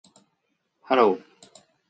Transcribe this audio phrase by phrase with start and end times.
[0.89, 1.21] Hello